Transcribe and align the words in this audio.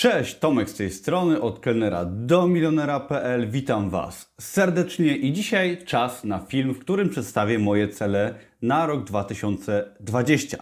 Cześć, 0.00 0.38
Tomek 0.38 0.70
z 0.70 0.74
tej 0.74 0.90
strony, 0.90 1.40
od 1.40 1.60
kelnera 1.60 2.04
do 2.04 2.46
milionera.pl. 2.46 3.50
Witam 3.50 3.90
Was 3.90 4.34
serdecznie 4.40 5.16
i 5.16 5.32
dzisiaj 5.32 5.84
czas 5.84 6.24
na 6.24 6.38
film, 6.38 6.74
w 6.74 6.78
którym 6.78 7.08
przedstawię 7.08 7.58
moje 7.58 7.88
cele 7.88 8.34
na 8.62 8.86
rok 8.86 9.04
2020. 9.04 10.58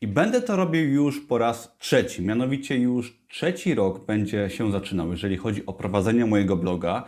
I 0.00 0.06
będę 0.06 0.42
to 0.42 0.56
robił 0.56 0.92
już 0.92 1.20
po 1.20 1.38
raz 1.38 1.76
trzeci, 1.78 2.22
mianowicie 2.22 2.78
już 2.78 3.18
trzeci 3.28 3.74
rok 3.74 4.06
będzie 4.06 4.50
się 4.50 4.72
zaczynał, 4.72 5.10
jeżeli 5.10 5.36
chodzi 5.36 5.66
o 5.66 5.72
prowadzenie 5.72 6.26
mojego 6.26 6.56
bloga. 6.56 7.04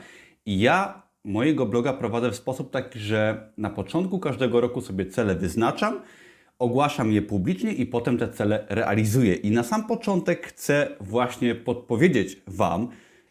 I 0.46 0.60
ja 0.60 1.02
mojego 1.24 1.66
bloga 1.66 1.92
prowadzę 1.92 2.30
w 2.30 2.36
sposób 2.36 2.70
taki, 2.70 2.98
że 2.98 3.50
na 3.56 3.70
początku 3.70 4.18
każdego 4.18 4.60
roku 4.60 4.80
sobie 4.80 5.06
cele 5.06 5.34
wyznaczam, 5.34 6.00
ogłaszam 6.61 7.12
je 7.12 7.22
publicznie 7.22 7.72
i 7.72 7.86
potem 7.86 8.18
te 8.18 8.29
cele 8.29 8.66
realizuję. 8.68 9.34
I 9.34 9.50
na 9.50 9.62
sam 9.62 9.86
początek 9.86 10.46
chcę 10.46 10.88
właśnie 11.00 11.54
podpowiedzieć 11.54 12.43
Wam, 12.46 12.88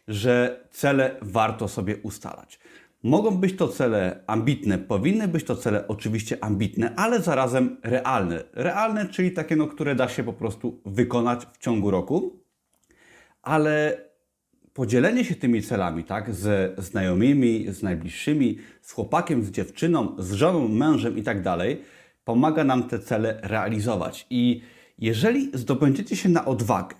że 0.08 0.60
cele 0.70 1.16
warto 1.22 1.68
sobie 1.68 1.96
ustalać. 1.96 2.60
Mogą 3.02 3.30
być 3.30 3.56
to 3.56 3.68
cele 3.68 4.24
ambitne, 4.26 4.78
powinny 4.78 5.28
być 5.28 5.44
to 5.44 5.56
cele 5.56 5.88
oczywiście 5.88 6.44
ambitne, 6.44 6.94
ale 6.96 7.20
zarazem 7.20 7.76
realne. 7.82 8.44
Realne, 8.52 9.08
czyli 9.08 9.30
takie, 9.32 9.56
no, 9.56 9.66
które 9.66 9.94
da 9.94 10.08
się 10.08 10.24
po 10.24 10.32
prostu 10.32 10.80
wykonać 10.86 11.46
w 11.52 11.58
ciągu 11.58 11.90
roku, 11.90 12.40
ale 13.42 14.04
podzielenie 14.72 15.24
się 15.24 15.34
tymi 15.34 15.62
celami, 15.62 16.04
tak, 16.04 16.34
ze 16.34 16.74
znajomymi, 16.78 17.66
z 17.68 17.82
najbliższymi, 17.82 18.58
z 18.82 18.92
chłopakiem, 18.92 19.42
z 19.42 19.50
dziewczyną, 19.50 20.16
z 20.18 20.32
żoną, 20.32 20.68
mężem 20.68 21.18
i 21.18 21.22
tak 21.22 21.42
dalej, 21.42 21.80
pomaga 22.24 22.64
nam 22.64 22.82
te 22.88 22.98
cele 22.98 23.40
realizować. 23.42 24.26
I 24.30 24.62
jeżeli 24.98 25.50
zdobędziecie 25.54 26.16
się 26.16 26.28
na 26.28 26.44
odwagę 26.44 26.96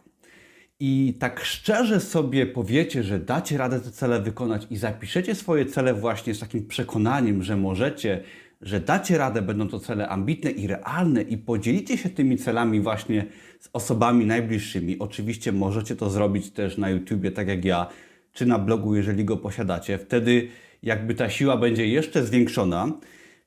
i 0.80 1.16
tak 1.18 1.40
szczerze 1.40 2.00
sobie 2.00 2.46
powiecie, 2.46 3.02
że 3.02 3.18
dacie 3.18 3.58
radę 3.58 3.80
te 3.80 3.90
cele 3.90 4.20
wykonać 4.20 4.66
i 4.70 4.76
zapiszecie 4.76 5.34
swoje 5.34 5.66
cele 5.66 5.94
właśnie 5.94 6.34
z 6.34 6.38
takim 6.38 6.66
przekonaniem, 6.66 7.42
że 7.42 7.56
możecie, 7.56 8.22
że 8.60 8.80
dacie 8.80 9.18
radę, 9.18 9.42
będą 9.42 9.68
to 9.68 9.80
cele 9.80 10.08
ambitne 10.08 10.50
i 10.50 10.66
realne 10.66 11.22
i 11.22 11.38
podzielicie 11.38 11.98
się 11.98 12.08
tymi 12.08 12.36
celami 12.36 12.80
właśnie 12.80 13.26
z 13.60 13.68
osobami 13.72 14.26
najbliższymi. 14.26 14.98
Oczywiście 14.98 15.52
możecie 15.52 15.96
to 15.96 16.10
zrobić 16.10 16.50
też 16.50 16.78
na 16.78 16.90
YouTubie, 16.90 17.32
tak 17.32 17.48
jak 17.48 17.64
ja, 17.64 17.86
czy 18.32 18.46
na 18.46 18.58
blogu, 18.58 18.96
jeżeli 18.96 19.24
go 19.24 19.36
posiadacie. 19.36 19.98
Wtedy 19.98 20.48
jakby 20.82 21.14
ta 21.14 21.30
siła 21.30 21.56
będzie 21.56 21.86
jeszcze 21.86 22.24
zwiększona, 22.24 22.92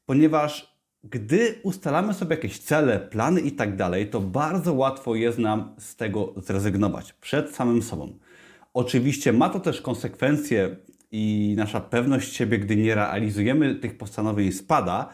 ponieważ 0.06 0.73
gdy 1.04 1.56
ustalamy 1.64 2.14
sobie 2.14 2.36
jakieś 2.36 2.60
cele, 2.60 3.00
plany 3.00 3.42
i 3.42 3.52
tak 3.52 3.76
dalej, 3.76 4.10
to 4.10 4.22
bardzo 4.22 4.74
łatwo 4.74 5.16
jest 5.16 5.40
nam 5.40 5.76
z 5.78 5.96
tego 5.96 6.34
zrezygnować 6.38 7.14
przed 7.14 7.56
samym 7.56 7.82
sobą. 7.82 8.14
Oczywiście 8.74 9.34
ma 9.34 9.50
to 9.50 9.60
też 9.60 9.82
konsekwencje 9.82 10.76
i 11.12 11.54
nasza 11.58 11.82
pewność 11.82 12.36
siebie, 12.36 12.60
gdy 12.60 12.76
nie 12.76 12.96
realizujemy 12.96 13.76
tych 13.76 13.98
postanowień, 13.98 14.52
spada, 14.52 15.10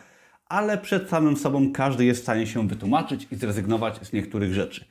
ale 0.45 0.78
przed 0.78 1.10
samym 1.10 1.38
sobą 1.38 1.72
każdy 1.72 2.06
jest 2.06 2.20
w 2.20 2.23
stanie 2.23 2.48
się 2.48 2.67
wytłumaczyć 2.67 3.28
i 3.32 3.36
zrezygnować 3.36 4.08
z 4.08 4.14
niektórych 4.14 4.54
rzeczy. 4.54 4.86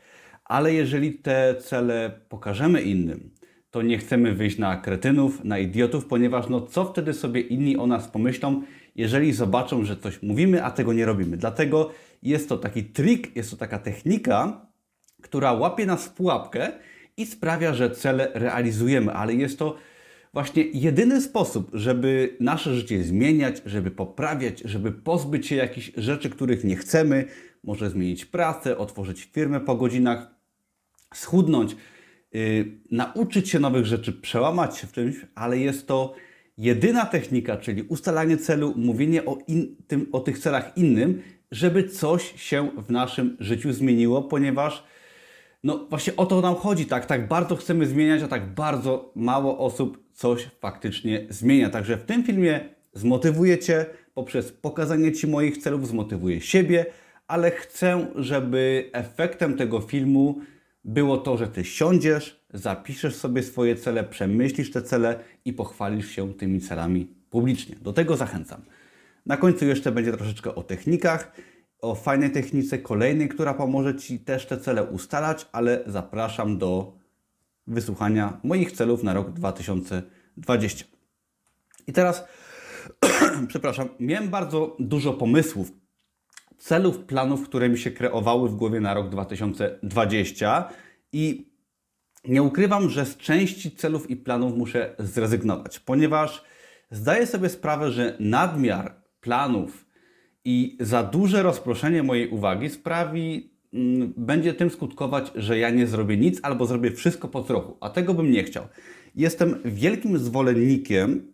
Ale 0.45 0.75
jeżeli 0.75 1.13
te 1.13 1.55
cele 1.55 2.21
pokażemy 2.29 2.83
innym, 2.83 3.31
to 3.71 3.83
nie 3.83 3.99
chcemy 3.99 4.35
wyjść 4.35 4.59
na 4.59 4.77
kretynów, 4.77 5.45
na 5.45 5.59
idiotów, 5.59 6.07
ponieważ 6.07 6.49
no 6.49 6.61
co 6.61 6.85
wtedy 6.85 7.13
sobie 7.13 7.41
inni 7.41 7.77
o 7.77 7.87
nas 7.87 8.09
pomyślą, 8.09 8.63
jeżeli 8.99 9.33
zobaczą, 9.33 9.85
że 9.85 9.97
coś 9.97 10.23
mówimy, 10.23 10.65
a 10.65 10.71
tego 10.71 10.93
nie 10.93 11.07
robimy. 11.07 11.37
Dlatego 11.37 11.91
jest 12.23 12.49
to 12.49 12.59
taki 12.59 12.85
trik, 12.85 13.37
jest 13.37 13.51
to 13.51 13.57
taka 13.57 13.79
technika, 13.79 14.67
która 15.23 15.53
łapie 15.53 15.87
nas 15.87 16.07
w 16.07 16.13
pułapkę 16.13 16.73
i 17.17 17.27
sprawia, 17.27 17.75
że 17.75 17.91
cele 17.91 18.31
realizujemy, 18.35 19.13
ale 19.13 19.35
jest 19.35 19.59
to 19.59 19.77
właśnie 20.33 20.63
jedyny 20.63 21.21
sposób, 21.21 21.71
żeby 21.75 22.37
nasze 22.41 22.75
życie 22.75 23.03
zmieniać, 23.05 23.63
żeby 23.67 23.91
poprawiać, 23.91 24.63
żeby 24.65 24.93
pozbyć 24.93 25.47
się 25.47 25.57
jakichś 25.57 25.93
rzeczy, 25.97 26.31
których 26.31 26.65
nie 26.65 26.77
chcemy, 26.77 27.25
może 27.65 27.91
zmienić 27.91 28.25
pracę, 28.25 28.79
otworzyć 28.79 29.25
firmę 29.33 29.61
po 29.61 29.77
godzinach, 29.77 30.31
schudnąć, 31.15 31.77
yy, 32.33 32.81
nauczyć 32.91 33.49
się 33.49 33.59
nowych 33.59 33.87
rzeczy, 33.87 34.13
przełamać 34.13 34.79
się 34.79 34.87
w 34.87 34.93
czymś, 34.93 35.17
ale 35.35 35.59
jest 35.59 35.87
to 35.87 36.15
jedyna 36.59 37.07
technika, 37.07 37.57
czyli 37.57 37.83
ustalanie 37.83 38.37
celu, 38.37 38.75
mówienie 38.77 39.25
o, 39.25 39.39
in, 39.47 39.77
tym, 39.87 40.07
o 40.13 40.21
tych 40.21 40.39
celach 40.39 40.77
innym, 40.77 41.23
żeby 41.51 41.89
coś 41.89 42.43
się 42.43 42.71
w 42.87 42.91
naszym 42.91 43.37
życiu 43.41 43.73
zmieniło, 43.73 44.23
ponieważ 44.23 44.85
no 45.65 45.87
właśnie 45.91 46.17
o 46.17 46.27
to 46.27 46.41
nam 46.41 46.55
chodzi, 46.55 46.87
tak? 46.87 47.07
Tak 47.07 47.29
bardzo 47.29 47.57
chcemy 47.57 47.87
zmieniać, 47.87 48.23
a 48.23 48.29
tak 48.29 48.55
bardzo 48.55 49.13
mało 49.15 49.59
osób 49.59 50.05
coś 50.13 50.49
faktycznie 50.61 51.27
zmienia. 51.31 51.71
Także 51.71 51.97
w 51.97 52.05
tym 52.05 52.25
filmie 52.25 52.61
zmotywuję 52.93 53.59
Cię 53.59 53.87
poprzez 54.15 54.53
pokazanie 54.53 55.13
Ci 55.13 55.27
moich 55.27 55.59
celów, 55.59 55.89
zmotywuję 55.89 56.41
siebie, 56.41 56.87
ale 57.27 57.51
chcę, 57.51 58.07
żeby 58.15 58.91
efektem 58.93 59.57
tego 59.57 59.81
filmu 59.81 60.41
było 60.85 61.19
to, 61.19 61.37
że 61.37 61.49
Ty 61.49 61.65
siądziesz, 61.65 62.38
zapiszesz 62.53 63.17
sobie 63.17 63.43
swoje 63.43 63.77
cele, 63.77 64.05
przemyślisz 64.05 64.71
te 64.71 64.83
cele 64.83 65.19
i 65.45 65.53
pochwalisz 65.53 66.11
się 66.11 66.35
tymi 66.35 66.61
celami 66.61 67.07
publicznie. 67.31 67.77
Do 67.83 67.93
tego 67.93 68.17
zachęcam. 68.17 68.63
Na 69.27 69.37
końcu 69.37 69.65
jeszcze 69.65 69.93
będzie 69.93 70.13
troszeczkę 70.13 70.55
o 70.55 70.63
technikach, 70.63 71.33
o 71.81 71.95
fajnej 71.95 72.31
technice 72.31 72.79
kolejnej, 72.79 73.29
która 73.29 73.55
pomoże 73.55 73.97
Ci 73.97 74.19
też 74.19 74.47
te 74.47 74.59
cele 74.59 74.85
ustalać, 74.85 75.47
ale 75.53 75.83
zapraszam 75.87 76.59
do 76.59 76.93
wysłuchania 77.67 78.41
moich 78.43 78.73
celów 78.73 79.03
na 79.03 79.15
rok 79.15 79.31
2020. 79.31 80.85
I 81.87 81.93
teraz, 81.93 82.25
przepraszam, 83.49 83.89
miałem 84.01 84.29
bardzo 84.29 84.77
dużo 84.79 85.13
pomysłów, 85.13 85.73
celów, 86.59 86.99
planów, 86.99 87.49
które 87.49 87.69
mi 87.69 87.79
się 87.79 87.91
kreowały 87.91 88.49
w 88.49 88.55
głowie 88.55 88.81
na 88.81 88.95
rok 88.95 89.09
2020 89.09 90.69
i 91.13 91.48
nie 92.29 92.43
ukrywam, 92.43 92.91
że 92.91 93.07
z 93.07 93.17
części 93.17 93.71
celów 93.71 94.11
i 94.11 94.17
planów 94.17 94.57
muszę 94.57 94.95
zrezygnować, 94.99 95.79
ponieważ 95.79 96.45
zdaję 96.91 97.27
sobie 97.27 97.49
sprawę, 97.49 97.93
że 97.93 98.17
nadmiar 98.21 98.95
planów 99.21 99.87
i 100.45 100.79
za 100.81 101.03
duże 101.03 101.43
rozproszenie 101.43 102.03
mojej 102.03 102.29
uwagi 102.29 102.71
sprawi, 102.71 103.51
mm, 103.73 104.15
będzie 104.17 104.55
tym 104.55 104.71
skutkować, 104.71 105.33
że 105.35 105.59
ja 105.59 105.71
nie 105.71 105.87
zrobię 105.87 106.17
nic 106.17 106.41
albo 106.43 106.67
zrobię 106.67 106.91
wszystko 106.91 107.29
po 107.29 107.43
trochu, 107.43 107.77
a 107.81 107.91
tego 107.91 108.15
bym 108.15 108.31
nie 108.31 108.45
chciał. 108.45 108.65
Jestem 109.15 109.55
wielkim 109.65 110.19
zwolennikiem 110.19 111.33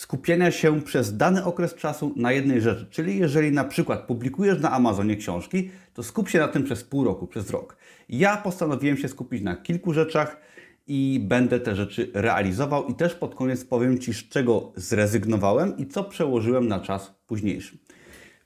skupienia 0.00 0.50
się 0.50 0.82
przez 0.82 1.16
dany 1.16 1.44
okres 1.44 1.74
czasu 1.74 2.12
na 2.16 2.32
jednej 2.32 2.60
rzeczy. 2.60 2.86
Czyli 2.90 3.18
jeżeli 3.18 3.52
na 3.52 3.64
przykład 3.64 4.06
publikujesz 4.06 4.60
na 4.60 4.70
Amazonie 4.70 5.16
książki, 5.16 5.70
to 5.94 6.02
skup 6.02 6.28
się 6.28 6.38
na 6.38 6.48
tym 6.48 6.64
przez 6.64 6.84
pół 6.84 7.04
roku, 7.04 7.26
przez 7.26 7.50
rok. 7.50 7.76
Ja 8.08 8.36
postanowiłem 8.36 8.96
się 8.96 9.08
skupić 9.08 9.42
na 9.42 9.56
kilku 9.56 9.92
rzeczach 9.92 10.40
i 10.86 11.20
będę 11.22 11.60
te 11.60 11.76
rzeczy 11.76 12.10
realizował 12.14 12.86
i 12.86 12.94
też 12.94 13.14
pod 13.14 13.34
koniec 13.34 13.64
powiem 13.64 13.98
Ci, 13.98 14.14
z 14.14 14.28
czego 14.28 14.72
zrezygnowałem 14.76 15.76
i 15.76 15.86
co 15.86 16.04
przełożyłem 16.04 16.68
na 16.68 16.80
czas 16.80 17.14
późniejszy. 17.26 17.78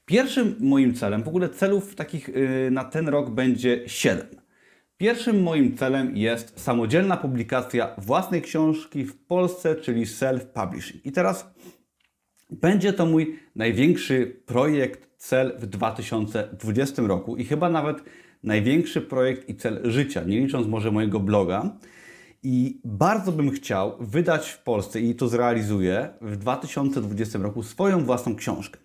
Pierwszym 0.07 0.57
moim 0.61 0.95
celem, 0.95 1.23
w 1.23 1.29
ogóle 1.29 1.49
celów 1.49 1.95
takich 1.95 2.29
yy, 2.29 2.71
na 2.71 2.85
ten 2.85 3.09
rok 3.09 3.31
będzie 3.31 3.83
7. 3.87 4.27
Pierwszym 4.97 5.43
moim 5.43 5.77
celem 5.77 6.17
jest 6.17 6.61
samodzielna 6.61 7.17
publikacja 7.17 7.95
własnej 7.99 8.43
książki 8.43 9.05
w 9.05 9.27
Polsce, 9.27 9.77
czyli 9.77 10.07
self-publishing. 10.07 10.99
I 11.05 11.13
teraz 11.13 11.55
będzie 12.51 12.93
to 12.93 13.07
mój 13.07 13.39
największy 13.57 14.43
projekt, 14.47 15.09
cel 15.17 15.53
w 15.59 15.67
2020 15.67 17.03
roku 17.03 17.37
i 17.37 17.45
chyba 17.45 17.69
nawet 17.71 17.97
największy 18.43 19.01
projekt 19.01 19.49
i 19.49 19.57
cel 19.57 19.81
życia, 19.85 20.25
nie 20.25 20.41
licząc 20.41 20.67
może 20.67 20.91
mojego 20.91 21.21
bloga. 21.21 21.77
I 22.43 22.81
bardzo 22.85 23.33
bym 23.33 23.51
chciał 23.51 23.97
wydać 24.01 24.51
w 24.51 24.63
Polsce 24.63 25.01
i 25.01 25.15
to 25.15 25.29
zrealizuję 25.29 26.09
w 26.21 26.37
2020 26.37 27.39
roku 27.39 27.63
swoją 27.63 28.05
własną 28.05 28.37
książkę. 28.37 28.81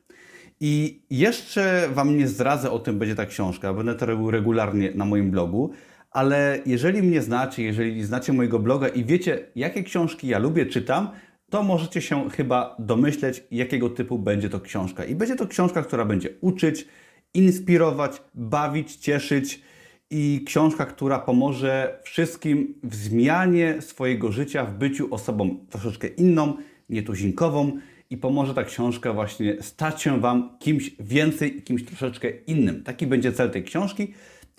I 0.60 1.02
jeszcze 1.10 1.90
Wam 1.94 2.18
nie 2.18 2.28
zdradzę 2.28 2.72
o 2.72 2.80
tym 2.80 3.00
będzie 3.00 3.16
ta 3.16 3.26
książka, 3.26 3.74
będę 3.74 3.96
to 3.96 4.06
robił 4.06 4.32
regularnie 4.32 4.92
na 4.96 5.06
moim 5.06 5.32
blogu, 5.32 5.72
ale 6.12 6.60
jeżeli 6.66 7.02
mnie 7.02 7.22
znacie, 7.22 7.64
jeżeli 7.64 8.04
znacie 8.04 8.34
mojego 8.34 8.60
bloga 8.60 8.88
i 8.88 9.06
wiecie, 9.06 9.46
jakie 9.56 9.84
książki 9.84 10.28
ja 10.28 10.40
lubię, 10.40 10.66
czytam, 10.66 11.10
to 11.50 11.64
możecie 11.64 12.02
się 12.02 12.30
chyba 12.30 12.76
domyśleć, 12.80 13.44
jakiego 13.52 13.90
typu 13.90 14.20
będzie 14.20 14.50
to 14.50 14.60
książka. 14.60 15.06
I 15.06 15.16
będzie 15.16 15.36
to 15.36 15.48
książka, 15.48 15.82
która 15.82 16.06
będzie 16.06 16.30
uczyć, 16.42 16.88
inspirować, 17.34 18.22
bawić, 18.34 18.96
cieszyć 18.96 19.62
i 20.10 20.44
książka, 20.48 20.86
która 20.86 21.20
pomoże 21.20 22.00
wszystkim 22.04 22.80
w 22.84 22.96
zmianie 22.96 23.82
swojego 23.82 24.32
życia, 24.32 24.66
w 24.66 24.78
byciu 24.78 25.14
osobą 25.14 25.66
troszeczkę 25.70 26.08
inną, 26.08 26.58
nietuzinkową 26.90 27.80
i 28.10 28.18
pomoże 28.18 28.54
ta 28.54 28.64
książka 28.64 29.14
właśnie 29.14 29.62
stać 29.62 30.02
się 30.02 30.20
Wam 30.20 30.58
kimś 30.60 30.96
więcej 31.00 31.58
i 31.58 31.62
kimś 31.62 31.86
troszeczkę 31.86 32.30
innym. 32.30 32.84
Taki 32.84 33.08
będzie 33.08 33.32
cel 33.32 33.50
tej 33.52 33.64
książki 33.64 34.14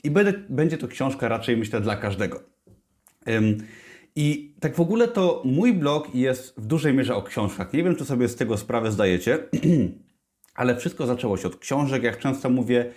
i 0.05 0.11
będzie, 0.11 0.32
będzie 0.49 0.79
to 0.79 0.88
książka 0.88 1.29
raczej, 1.29 1.56
myślę, 1.56 1.81
dla 1.81 1.97
każdego. 1.97 2.43
I 4.17 4.55
tak 4.61 4.75
w 4.75 4.81
ogóle 4.81 5.08
to 5.08 5.43
mój 5.44 5.73
blog 5.73 6.14
jest 6.14 6.61
w 6.61 6.67
dużej 6.67 6.94
mierze 6.94 7.14
o 7.14 7.23
książkach. 7.23 7.73
Nie 7.73 7.85
wiem, 7.85 7.97
czy 7.97 8.05
sobie 8.05 8.29
z 8.29 8.37
tego 8.37 8.56
sprawę 8.56 8.93
zdajecie, 8.93 9.38
ale 10.55 10.76
wszystko 10.76 11.06
zaczęło 11.06 11.37
się 11.37 11.49
od 11.49 11.56
książek. 11.56 12.02
Jak 12.02 12.19
często 12.19 12.50
mówię, 12.50 12.93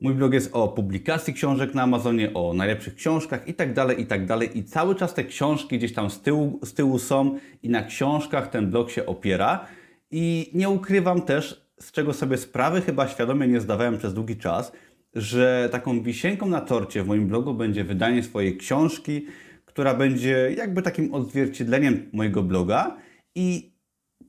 mój 0.00 0.14
blog 0.14 0.32
jest 0.32 0.50
o 0.52 0.68
publikacji 0.68 1.34
książek 1.34 1.74
na 1.74 1.82
Amazonie, 1.82 2.34
o 2.34 2.52
najlepszych 2.54 2.94
książkach 2.94 3.48
i 3.48 3.54
tak 3.54 3.74
dalej, 3.74 4.00
i 4.00 4.06
tak 4.06 4.26
dalej. 4.26 4.58
I 4.58 4.64
cały 4.64 4.94
czas 4.94 5.14
te 5.14 5.24
książki 5.24 5.78
gdzieś 5.78 5.92
tam 5.92 6.10
z 6.10 6.20
tyłu, 6.20 6.60
z 6.64 6.74
tyłu 6.74 6.98
są 6.98 7.38
i 7.62 7.68
na 7.68 7.82
książkach 7.82 8.50
ten 8.50 8.70
blog 8.70 8.90
się 8.90 9.06
opiera. 9.06 9.66
I 10.10 10.50
nie 10.54 10.68
ukrywam 10.68 11.22
też, 11.22 11.66
z 11.80 11.92
czego 11.92 12.12
sobie 12.12 12.36
sprawy 12.36 12.80
chyba 12.80 13.08
świadomie 13.08 13.48
nie 13.48 13.60
zdawałem 13.60 13.98
przez 13.98 14.14
długi 14.14 14.36
czas, 14.36 14.72
że 15.14 15.68
taką 15.72 16.02
wisienką 16.02 16.46
na 16.46 16.60
torcie 16.60 17.02
w 17.02 17.06
moim 17.06 17.26
blogu 17.28 17.54
będzie 17.54 17.84
wydanie 17.84 18.22
swojej 18.22 18.56
książki, 18.56 19.26
która 19.64 19.94
będzie 19.94 20.54
jakby 20.56 20.82
takim 20.82 21.14
odzwierciedleniem 21.14 22.10
mojego 22.12 22.42
bloga 22.42 22.96
i 23.34 23.72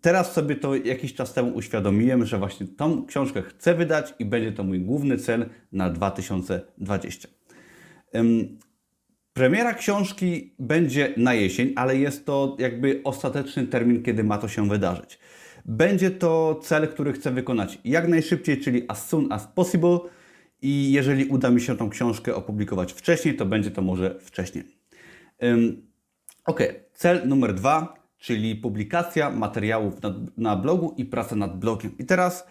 teraz 0.02 0.34
sobie 0.34 0.56
to 0.56 0.76
jakiś 0.76 1.14
czas 1.14 1.34
temu 1.34 1.56
uświadomiłem, 1.56 2.26
że 2.26 2.38
właśnie 2.38 2.68
tą 2.68 3.06
książkę 3.06 3.42
chcę 3.42 3.76
wydać 3.76 4.14
i 4.20 4.26
będzie 4.26 4.52
to 4.52 4.64
mój 4.64 4.80
główny 4.80 5.18
cel 5.18 5.50
na 5.72 5.90
2020. 5.90 7.28
Premiera 9.34 9.74
książki 9.74 10.56
będzie 10.60 11.14
na 11.18 11.34
jesień, 11.34 11.74
ale 11.76 11.98
jest 11.98 12.26
to 12.26 12.56
jakby 12.60 13.02
ostateczny 13.04 13.68
termin, 13.68 14.04
kiedy 14.04 14.24
ma 14.24 14.38
to 14.38 14.48
się 14.48 14.70
wydarzyć. 14.70 15.20
Będzie 15.66 16.12
to 16.12 16.60
cel, 16.64 16.88
który 16.88 17.14
chcę 17.14 17.32
wykonać 17.32 17.80
jak 17.86 18.08
najszybciej, 18.08 18.60
czyli 18.60 18.86
as 18.88 19.10
soon 19.10 19.32
as 19.32 19.48
possible. 19.48 20.00
I 20.64 20.92
jeżeli 20.92 21.26
uda 21.26 21.50
mi 21.50 21.62
się 21.62 21.78
tą 21.78 21.90
książkę 21.90 22.36
opublikować 22.36 22.94
wcześniej, 22.94 23.36
to 23.36 23.46
będzie 23.46 23.72
to 23.72 23.82
może 23.82 24.20
wcześniej. 24.20 24.64
Ok, 26.46 26.64
cel 26.94 27.28
numer 27.28 27.54
dwa, 27.54 27.94
czyli 28.18 28.56
publikacja 28.56 29.30
materiałów 29.30 30.02
na, 30.02 30.16
na 30.38 30.56
blogu 30.56 30.94
i 30.98 31.06
praca 31.06 31.36
nad 31.36 31.60
blogiem. 31.60 31.98
I 32.00 32.06
teraz 32.06 32.48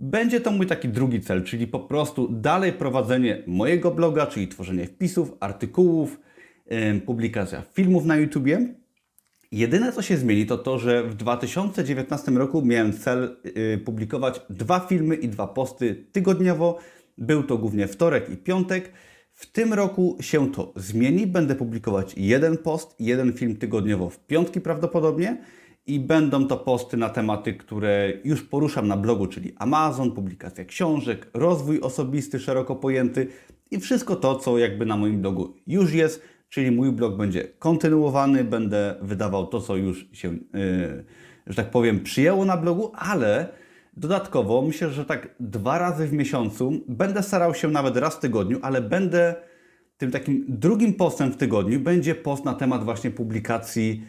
będzie 0.00 0.40
to 0.40 0.50
mój 0.50 0.66
taki 0.66 0.88
drugi 0.88 1.20
cel, 1.20 1.44
czyli 1.44 1.66
po 1.66 1.80
prostu 1.80 2.28
dalej 2.28 2.72
prowadzenie 2.72 3.42
mojego 3.46 3.90
bloga, 3.90 4.26
czyli 4.26 4.48
tworzenie 4.48 4.86
wpisów, 4.86 5.32
artykułów, 5.40 6.20
publikacja 7.06 7.62
filmów 7.72 8.04
na 8.04 8.16
YouTubie. 8.16 8.74
Jedyne 9.52 9.92
co 9.92 10.02
się 10.02 10.16
zmieni 10.16 10.46
to 10.46 10.58
to, 10.58 10.78
że 10.78 11.02
w 11.02 11.14
2019 11.14 12.32
roku 12.32 12.62
miałem 12.62 12.92
cel 12.92 13.36
y, 13.74 13.78
publikować 13.84 14.40
dwa 14.50 14.80
filmy 14.80 15.14
i 15.14 15.28
dwa 15.28 15.46
posty 15.46 16.06
tygodniowo. 16.12 16.78
Był 17.18 17.42
to 17.42 17.58
głównie 17.58 17.86
wtorek 17.86 18.30
i 18.30 18.36
piątek. 18.36 18.92
W 19.34 19.52
tym 19.52 19.72
roku 19.72 20.16
się 20.20 20.52
to 20.52 20.72
zmieni. 20.76 21.26
Będę 21.26 21.54
publikować 21.54 22.14
jeden 22.16 22.58
post 22.58 22.96
jeden 22.98 23.32
film 23.32 23.56
tygodniowo 23.56 24.10
w 24.10 24.18
piątki 24.26 24.60
prawdopodobnie. 24.60 25.36
I 25.86 26.00
będą 26.00 26.46
to 26.46 26.56
posty 26.56 26.96
na 26.96 27.08
tematy, 27.08 27.54
które 27.54 28.12
już 28.24 28.42
poruszam 28.42 28.88
na 28.88 28.96
blogu, 28.96 29.26
czyli 29.26 29.52
Amazon, 29.56 30.12
publikacja 30.12 30.64
książek, 30.64 31.30
rozwój 31.34 31.80
osobisty 31.80 32.38
szeroko 32.38 32.76
pojęty 32.76 33.26
i 33.70 33.80
wszystko 33.80 34.16
to, 34.16 34.36
co 34.36 34.58
jakby 34.58 34.86
na 34.86 34.96
moim 34.96 35.20
blogu 35.20 35.54
już 35.66 35.92
jest, 35.92 36.22
czyli 36.48 36.70
mój 36.70 36.92
blog 36.92 37.16
będzie 37.16 37.44
kontynuowany, 37.44 38.44
będę 38.44 38.94
wydawał 39.02 39.46
to, 39.46 39.60
co 39.60 39.76
już 39.76 40.08
się, 40.12 40.28
yy, 40.28 41.04
że 41.46 41.54
tak 41.54 41.70
powiem, 41.70 42.00
przyjęło 42.00 42.44
na 42.44 42.56
blogu, 42.56 42.92
ale 42.94 43.48
Dodatkowo 43.96 44.62
myślę, 44.62 44.90
że 44.90 45.04
tak 45.04 45.34
dwa 45.40 45.78
razy 45.78 46.06
w 46.06 46.12
miesiącu 46.12 46.72
będę 46.88 47.22
starał 47.22 47.54
się 47.54 47.68
nawet 47.68 47.96
raz 47.96 48.14
w 48.14 48.20
tygodniu, 48.20 48.58
ale 48.62 48.80
będę 48.80 49.34
tym 49.96 50.10
takim 50.10 50.44
drugim 50.48 50.94
postem 50.94 51.32
w 51.32 51.36
tygodniu 51.36 51.80
będzie 51.80 52.14
post 52.14 52.44
na 52.44 52.54
temat 52.54 52.84
właśnie 52.84 53.10
publikacji 53.10 54.04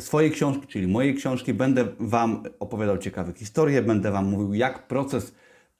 swojej 0.00 0.30
książki, 0.30 0.66
czyli 0.66 0.86
mojej 0.86 1.14
książki. 1.14 1.54
Będę 1.54 1.84
Wam 2.00 2.42
opowiadał 2.60 2.98
ciekawe 2.98 3.32
historie, 3.32 3.82
będę 3.82 4.10
Wam 4.10 4.26
mówił, 4.30 4.54
jak 4.54 4.88
proces 4.88 5.34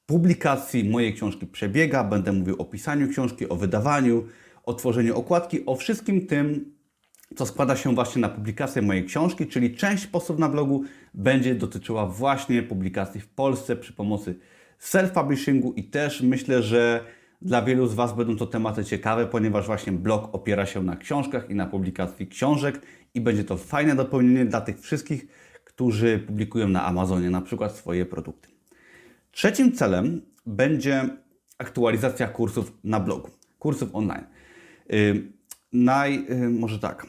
publikacji 0.07 0.91
mojej 0.91 1.15
książki 1.15 1.47
przebiega, 1.47 2.05
będę 2.05 2.33
mówił 2.33 2.57
o 2.59 2.65
pisaniu 2.65 3.09
książki, 3.09 3.49
o 3.49 3.57
wydawaniu, 3.57 4.25
o 4.65 4.75
tworzeniu 4.75 5.17
okładki, 5.19 5.67
o 5.67 5.77
wszystkim 5.77 6.27
tym, 6.27 6.73
co 7.37 7.47
składa 7.47 7.77
się 7.77 7.95
właśnie 7.95 8.23
na 8.23 8.29
publikację 8.29 8.83
mojej 8.83 9.05
książki, 9.05 9.47
czyli 9.47 9.77
część 9.77 10.07
postów 10.07 10.39
na 10.39 10.49
blogu 10.49 10.85
będzie 11.15 11.55
dotyczyła 11.55 12.07
właśnie 12.07 12.63
publikacji 12.63 13.21
w 13.21 13.29
Polsce 13.29 13.77
przy 13.77 13.93
pomocy 13.93 14.35
self-publishingu 14.81 15.73
i 15.77 15.85
też 15.85 16.23
myślę, 16.23 16.63
że 16.63 17.05
dla 17.43 17.63
wielu 17.63 17.87
z 17.87 17.95
Was 17.95 18.17
będą 18.17 18.37
to 18.37 18.47
tematy 18.47 18.85
ciekawe, 18.85 19.27
ponieważ 19.27 19.67
właśnie 19.67 19.93
blog 19.93 20.35
opiera 20.35 20.67
się 20.67 20.83
na 20.83 20.97
książkach 20.97 21.51
i 21.51 21.55
na 21.55 21.67
publikacji 21.67 22.27
książek 22.27 22.83
i 23.15 23.21
będzie 23.21 23.45
to 23.45 23.57
fajne 23.57 23.97
dopełnienie 23.97 24.45
dla 24.45 24.61
tych 24.61 24.81
wszystkich, 24.81 25.27
którzy 25.65 26.19
publikują 26.19 26.69
na 26.69 26.85
Amazonie 26.85 27.31
na 27.31 27.41
przykład 27.41 27.77
swoje 27.77 28.07
produkty. 28.07 28.49
Trzecim 29.31 29.73
celem 29.73 30.23
będzie 30.47 31.09
aktualizacja 31.59 32.29
kursów 32.29 32.73
na 32.85 33.01
blogu, 33.01 33.31
kursów 33.59 33.95
online. 33.95 34.25
Naj, 35.73 36.27
y, 36.31 36.49
może 36.51 36.79
tak. 36.79 37.07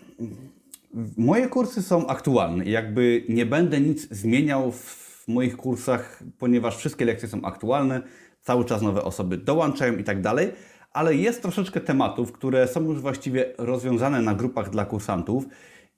Moje 1.18 1.48
kursy 1.48 1.82
są 1.82 2.08
aktualne 2.08 2.66
jakby 2.66 3.24
nie 3.30 3.46
będę 3.46 3.82
nic 3.82 4.10
zmieniał 4.12 4.72
w 4.72 5.24
moich 5.28 5.58
kursach, 5.58 6.24
ponieważ 6.38 6.78
wszystkie 6.78 7.06
lekcje 7.06 7.30
są 7.30 7.42
aktualne, 7.42 8.02
cały 8.42 8.66
czas 8.66 8.82
nowe 8.82 9.04
osoby 9.04 9.38
dołączają 9.38 9.98
i 9.98 10.04
tak 10.04 10.22
dalej, 10.22 10.52
ale 10.94 11.16
jest 11.16 11.42
troszeczkę 11.42 11.80
tematów, 11.82 12.32
które 12.32 12.68
są 12.68 12.84
już 12.84 13.02
właściwie 13.02 13.54
rozwiązane 13.58 14.22
na 14.22 14.36
grupach 14.36 14.70
dla 14.70 14.86
kursantów 14.86 15.46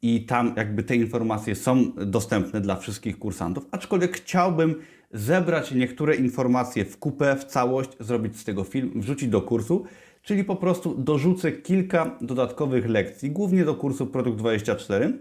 i 0.01 0.25
tam 0.25 0.53
jakby 0.57 0.83
te 0.83 0.95
informacje 0.95 1.55
są 1.55 1.91
dostępne 1.93 2.61
dla 2.61 2.75
wszystkich 2.75 3.19
kursantów, 3.19 3.65
aczkolwiek 3.71 4.17
chciałbym 4.17 4.75
zebrać 5.13 5.71
niektóre 5.71 6.15
informacje 6.15 6.85
w 6.85 6.97
kupę, 6.97 7.35
w 7.35 7.45
całość, 7.45 7.89
zrobić 7.99 8.37
z 8.37 8.43
tego 8.43 8.63
film, 8.63 8.91
wrzucić 8.95 9.29
do 9.29 9.41
kursu, 9.41 9.85
czyli 10.21 10.43
po 10.43 10.55
prostu 10.55 10.95
dorzucę 10.97 11.51
kilka 11.51 12.17
dodatkowych 12.21 12.89
lekcji, 12.89 13.31
głównie 13.31 13.65
do 13.65 13.75
kursu 13.75 14.07
Produkt 14.07 14.37
24, 14.37 15.13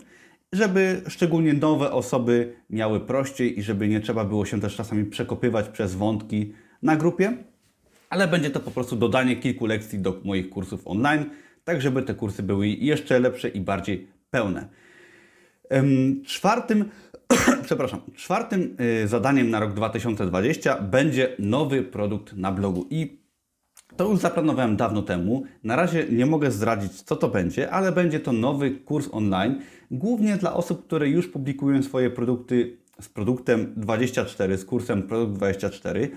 żeby 0.52 1.02
szczególnie 1.08 1.52
nowe 1.52 1.93
osoby 1.93 2.55
miały 2.70 3.00
prościej 3.00 3.58
i 3.58 3.62
żeby 3.62 3.88
nie 3.88 4.00
trzeba 4.00 4.25
było 4.25 4.44
się 4.44 4.61
też 4.61 4.76
czasami 4.76 5.05
przekopywać 5.05 5.69
przez 5.69 5.94
wątki 5.94 6.52
na 6.82 6.97
grupie, 6.97 7.37
ale 8.11 8.29
będzie 8.29 8.50
to 8.50 8.61
po 8.61 8.70
prostu 8.70 8.97
dodanie 8.97 9.37
kilku 9.37 9.67
lekcji 9.67 9.99
do 9.99 10.20
moich 10.25 10.50
kursów 10.50 10.82
online, 10.85 11.25
tak 11.64 11.82
żeby 11.82 12.03
te 12.03 12.14
kursy 12.14 12.43
były 12.43 12.69
jeszcze 12.69 13.20
lepsze 13.20 13.49
i 13.49 13.61
bardziej 13.61 14.08
pełne. 14.31 14.69
Czwartym, 16.25 16.84
przepraszam, 17.65 18.01
czwartym 18.17 18.77
y, 19.05 19.08
zadaniem 19.08 19.51
na 19.51 19.60
rok 19.60 19.72
2020 19.72 20.82
będzie 20.82 21.36
nowy 21.39 21.82
produkt 21.82 22.32
na 22.36 22.53
blogu 22.53 22.86
i 22.91 23.19
to 24.01 24.09
już 24.09 24.19
zaplanowałem 24.19 24.77
dawno 24.77 25.03
temu. 25.03 25.43
Na 25.65 25.77
razie 25.77 26.07
nie 26.11 26.27
mogę 26.27 26.51
zdradzić, 26.51 26.93
co 27.03 27.17
to 27.17 27.29
będzie, 27.29 27.71
ale 27.71 27.93
będzie 27.93 28.21
to 28.21 28.33
nowy 28.33 28.71
kurs 28.71 29.09
online, 29.13 29.61
głównie 29.91 30.37
dla 30.37 30.55
osób, 30.55 30.85
które 30.87 31.09
już 31.09 31.29
publikują 31.29 31.83
swoje 31.83 32.11
produkty 32.11 32.79
z 33.01 33.09
produktem 33.09 33.75
24, 33.77 34.59
z 34.59 34.65
kursem 34.65 35.03
Produkt 35.03 35.33
24. 35.33 36.11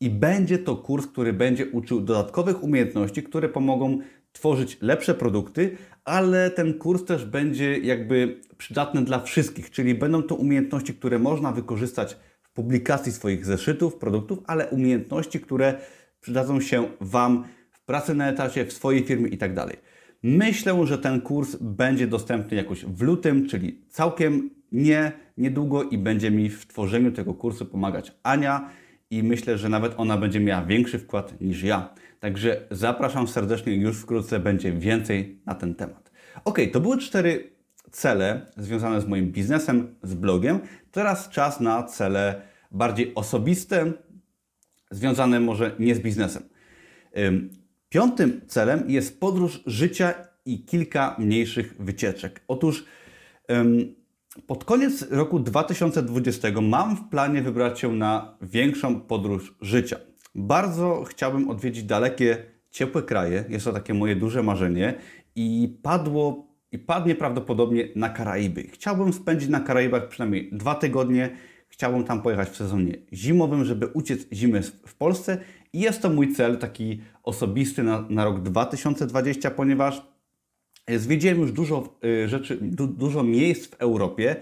I 0.00 0.10
będzie 0.10 0.58
to 0.58 0.76
kurs, 0.76 1.06
który 1.06 1.32
będzie 1.32 1.66
uczył 1.66 2.00
dodatkowych 2.00 2.62
umiejętności, 2.62 3.22
które 3.22 3.48
pomogą 3.48 3.98
tworzyć 4.32 4.78
lepsze 4.80 5.14
produkty, 5.14 5.76
ale 6.04 6.50
ten 6.50 6.74
kurs 6.74 7.04
też 7.04 7.24
będzie 7.24 7.78
jakby 7.78 8.40
przydatny 8.58 9.04
dla 9.04 9.20
wszystkich, 9.20 9.70
czyli 9.70 9.94
będą 9.94 10.22
to 10.22 10.34
umiejętności, 10.34 10.94
które 10.94 11.18
można 11.18 11.52
wykorzystać 11.52 12.16
w 12.42 12.52
publikacji 12.52 13.12
swoich 13.12 13.46
zeszytów, 13.46 13.96
produktów, 13.96 14.38
ale 14.46 14.68
umiejętności, 14.68 15.40
które 15.40 15.74
przydadzą 16.22 16.60
się 16.60 16.88
Wam 17.00 17.44
w 17.70 17.84
pracy 17.84 18.14
na 18.14 18.28
etacie, 18.28 18.66
w 18.66 18.72
swojej 18.72 19.04
firmie 19.04 19.28
i 19.28 19.38
tak. 19.38 19.52
Myślę, 20.22 20.86
że 20.86 20.98
ten 20.98 21.20
kurs 21.20 21.56
będzie 21.60 22.06
dostępny 22.06 22.56
jakoś 22.56 22.84
w 22.84 23.02
lutym, 23.02 23.48
czyli 23.48 23.80
całkiem 23.88 24.50
nie 24.72 25.12
niedługo 25.36 25.82
i 25.82 25.98
będzie 25.98 26.30
mi 26.30 26.48
w 26.48 26.66
tworzeniu 26.66 27.12
tego 27.12 27.34
kursu 27.34 27.66
pomagać 27.66 28.12
Ania 28.22 28.70
i 29.10 29.22
myślę, 29.22 29.58
że 29.58 29.68
nawet 29.68 29.94
ona 29.96 30.16
będzie 30.16 30.40
miała 30.40 30.64
większy 30.64 30.98
wkład 30.98 31.40
niż 31.40 31.62
ja. 31.62 31.94
Także 32.20 32.60
zapraszam 32.70 33.28
serdecznie, 33.28 33.74
już 33.74 33.98
wkrótce 33.98 34.40
będzie 34.40 34.72
więcej 34.72 35.40
na 35.46 35.54
ten 35.54 35.74
temat. 35.74 36.10
Ok, 36.44 36.58
to 36.72 36.80
były 36.80 36.98
cztery 36.98 37.50
cele 37.90 38.46
związane 38.56 39.00
z 39.00 39.06
moim 39.06 39.32
biznesem, 39.32 39.94
z 40.02 40.14
blogiem. 40.14 40.60
Teraz 40.90 41.28
czas 41.28 41.60
na 41.60 41.82
cele 41.82 42.42
bardziej 42.70 43.14
osobiste, 43.14 43.92
związane 44.92 45.40
może 45.40 45.76
nie 45.78 45.94
z 45.94 46.00
biznesem. 46.00 46.42
Piątym 47.88 48.40
celem 48.46 48.90
jest 48.90 49.20
podróż 49.20 49.62
życia 49.66 50.14
i 50.46 50.64
kilka 50.64 51.16
mniejszych 51.18 51.74
wycieczek. 51.78 52.40
Otóż 52.48 52.84
pod 54.46 54.64
koniec 54.64 55.10
roku 55.10 55.40
2020 55.40 56.48
mam 56.62 56.96
w 56.96 57.08
planie 57.08 57.42
wybrać 57.42 57.80
się 57.80 57.92
na 57.92 58.38
większą 58.42 59.00
podróż 59.00 59.54
życia. 59.60 59.96
Bardzo 60.34 61.04
chciałbym 61.04 61.48
odwiedzić 61.48 61.84
dalekie, 61.84 62.36
ciepłe 62.70 63.02
kraje. 63.02 63.44
Jest 63.48 63.64
to 63.64 63.72
takie 63.72 63.94
moje 63.94 64.16
duże 64.16 64.42
marzenie 64.42 64.94
i 65.36 65.78
padło 65.82 66.52
i 66.72 66.78
padnie 66.78 67.14
prawdopodobnie 67.14 67.88
na 67.96 68.08
Karaiby. 68.08 68.62
Chciałbym 68.62 69.12
spędzić 69.12 69.48
na 69.48 69.60
Karaibach 69.60 70.08
przynajmniej 70.08 70.50
dwa 70.52 70.74
tygodnie. 70.74 71.30
Chciałbym 71.72 72.04
tam 72.04 72.22
pojechać 72.22 72.48
w 72.48 72.56
sezonie 72.56 72.98
zimowym, 73.12 73.64
żeby 73.64 73.86
uciec 73.86 74.26
zimy 74.32 74.62
w 74.62 74.94
Polsce 74.94 75.38
i 75.72 75.80
jest 75.80 76.02
to 76.02 76.10
mój 76.10 76.34
cel 76.34 76.58
taki 76.58 77.00
osobisty 77.22 77.82
na, 77.82 78.06
na 78.10 78.24
rok 78.24 78.42
2020, 78.42 79.50
ponieważ 79.50 80.06
zwiedziłem 80.96 81.40
już 81.40 81.52
dużo 81.52 81.98
y, 82.04 82.28
rzeczy, 82.28 82.58
du, 82.60 82.86
dużo 82.86 83.22
miejsc 83.22 83.66
w 83.66 83.74
Europie 83.74 84.36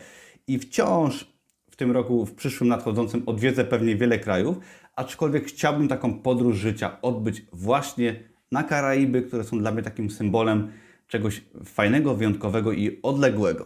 i 0.47 0.59
wciąż 0.59 1.33
w 1.71 1.77
tym 1.77 1.91
roku, 1.91 2.27
w 2.27 2.35
przyszłym 2.35 2.69
nadchodzącym 2.69 3.23
odwiedzę 3.27 3.65
pewnie 3.65 3.97
wiele 3.97 4.19
krajów, 4.19 4.59
aczkolwiek 4.97 5.45
chciałbym 5.45 5.89
taką 5.89 6.15
podróż 6.15 6.57
życia 6.57 7.01
odbyć 7.03 7.43
właśnie 7.53 8.17
na 8.53 8.63
Karaiby, 8.63 9.23
które 9.23 9.45
są 9.45 9.59
dla 9.59 9.73
mnie 9.73 9.83
takim 9.83 10.11
symbolem 10.11 10.73
czegoś 11.07 11.45
fajnego, 11.65 12.15
wyjątkowego 12.15 12.73
i 12.73 12.99
odległego. 13.03 13.65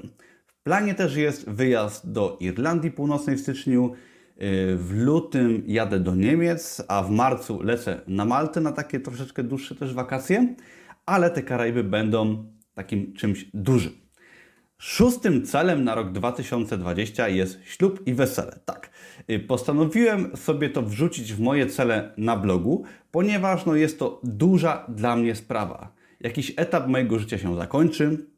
Planie 0.64 0.94
też 0.94 1.16
jest 1.16 1.50
wyjazd 1.50 2.12
do 2.12 2.36
Irlandii 2.40 2.90
Północnej 2.90 3.36
w 3.36 3.40
styczniu. 3.40 3.92
Y, 3.92 4.76
w 4.76 4.92
lutym 4.92 5.62
jadę 5.66 6.00
do 6.00 6.14
Niemiec, 6.14 6.82
a 6.88 7.02
w 7.02 7.10
marcu 7.10 7.62
lecę 7.62 8.00
na 8.06 8.24
Maltę 8.24 8.60
na 8.60 8.72
takie 8.72 9.00
troszeczkę 9.00 9.42
dłuższe 9.42 9.74
też 9.74 9.94
wakacje, 9.94 10.54
ale 11.06 11.30
te 11.30 11.42
Karaiby 11.42 11.84
będą 11.84 12.44
takim 12.74 13.12
czymś 13.12 13.46
dużym. 13.54 13.92
Szóstym 14.78 15.46
celem 15.46 15.84
na 15.84 15.94
rok 15.94 16.12
2020 16.12 17.28
jest 17.28 17.58
ślub 17.64 18.06
i 18.06 18.14
wesele. 18.14 18.58
Tak, 18.64 18.90
y, 19.30 19.40
postanowiłem 19.40 20.36
sobie 20.36 20.70
to 20.70 20.82
wrzucić 20.82 21.32
w 21.32 21.40
moje 21.40 21.66
cele 21.66 22.12
na 22.16 22.36
blogu, 22.36 22.84
ponieważ 23.10 23.66
no, 23.66 23.74
jest 23.74 23.98
to 23.98 24.20
duża 24.22 24.86
dla 24.88 25.16
mnie 25.16 25.34
sprawa. 25.34 25.92
Jakiś 26.20 26.52
etap 26.56 26.86
mojego 26.86 27.18
życia 27.18 27.38
się 27.38 27.56
zakończy, 27.56 28.33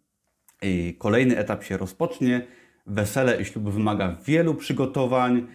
kolejny 0.99 1.39
etap 1.39 1.65
się 1.65 1.77
rozpocznie. 1.77 2.47
Wesele 2.87 3.43
i 3.43 3.45
ślub 3.45 3.71
wymaga 3.71 4.17
wielu 4.25 4.55
przygotowań 4.55 5.47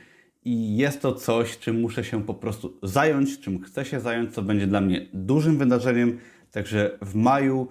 i 0.43 0.77
jest 0.77 1.01
to 1.01 1.13
coś, 1.13 1.57
czym 1.57 1.79
muszę 1.79 2.03
się 2.03 2.23
po 2.23 2.33
prostu 2.33 2.79
zająć, 2.83 3.39
czym 3.39 3.61
chcę 3.61 3.85
się 3.85 3.99
zająć, 3.99 4.33
co 4.33 4.41
będzie 4.41 4.67
dla 4.67 4.81
mnie 4.81 5.07
dużym 5.13 5.57
wydarzeniem. 5.57 6.19
Także 6.51 6.97
w 7.01 7.15
maju 7.15 7.67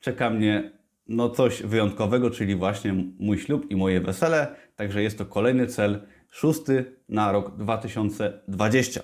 czeka 0.00 0.30
mnie 0.30 0.72
no 1.08 1.30
coś 1.30 1.62
wyjątkowego, 1.62 2.30
czyli 2.30 2.56
właśnie 2.56 2.94
mój 3.18 3.38
ślub 3.38 3.70
i 3.70 3.76
moje 3.76 4.00
wesele. 4.00 4.46
Także 4.76 5.02
jest 5.02 5.18
to 5.18 5.26
kolejny 5.26 5.66
cel, 5.66 6.00
szósty 6.30 6.84
na 7.08 7.32
rok 7.32 7.56
2020. 7.56 9.00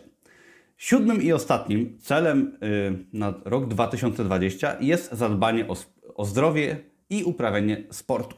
Siódmym 0.76 1.23
i 1.23 1.33
ostatnim 1.33 1.99
celem 1.99 2.59
y, 2.62 3.05
na 3.12 3.35
rok 3.45 3.69
2020 3.69 4.76
jest 4.81 5.12
zadbanie 5.12 5.69
o, 5.69 5.76
o 6.14 6.25
zdrowie 6.25 6.92
i 7.12 7.25
uprawianie 7.25 7.85
sportu. 7.90 8.37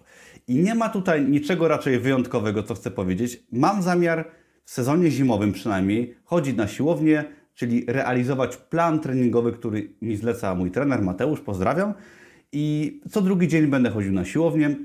I 0.49 0.57
nie 0.57 0.75
ma 0.75 0.89
tutaj 0.89 1.25
niczego 1.25 1.69
raczej 1.69 1.99
wyjątkowego, 1.99 2.63
co 2.63 2.75
chcę 2.75 2.91
powiedzieć. 2.91 3.43
Mam 3.53 3.83
zamiar 3.83 4.31
w 4.65 4.71
sezonie 4.71 5.11
zimowym 5.11 5.53
przynajmniej 5.53 6.15
chodzić 6.25 6.57
na 6.57 6.69
siłownię, 6.69 7.25
czyli 7.55 7.85
realizować 7.89 8.57
plan 8.57 9.01
treningowy, 9.01 9.53
który 9.53 9.95
mi 10.03 10.17
zleca 10.17 10.55
mój 10.55 10.71
trener 10.71 11.03
Mateusz, 11.03 11.41
pozdrawiam. 11.41 11.95
I 12.53 13.01
co 13.11 13.21
drugi 13.21 13.49
dzień 13.49 13.67
będę 13.67 13.91
chodził 13.91 14.13
na 14.13 14.25
siłownię, 14.25 14.77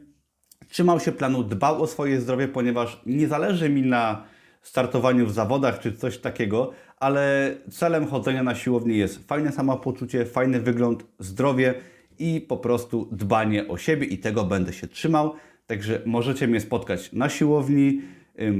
trzymał 0.68 1.00
się 1.00 1.12
planu, 1.12 1.44
dbał 1.44 1.84
o 1.84 1.88
swoje 1.88 2.22
zdrowie, 2.22 2.48
ponieważ 2.48 3.02
nie 3.06 3.28
zależy 3.28 3.70
mi 3.70 3.82
na 3.82 4.24
startowaniu 4.62 5.26
w 5.26 5.34
zawodach 5.34 5.80
czy 5.80 5.94
coś 5.94 6.18
takiego, 6.18 6.72
ale 6.98 7.56
celem 7.72 8.08
chodzenia 8.08 8.44
na 8.44 8.56
siłownię 8.56 8.98
jest 8.98 9.28
fajne 9.28 9.52
samopoczucie, 9.52 10.26
fajny 10.26 10.60
wygląd, 10.60 11.06
zdrowie 11.20 11.74
i 12.20 12.42
po 12.42 12.58
prostu 12.58 13.10
dbanie 13.12 13.68
o 13.68 13.78
siebie 13.78 14.08
i 14.08 14.18
tego 14.18 14.44
będę 14.44 14.74
się 14.74 14.88
trzymał. 14.88 15.34
Także 15.68 16.02
możecie 16.06 16.48
mnie 16.48 16.62
spotkać 16.62 17.14
na 17.14 17.30
siłowni 17.30 18.02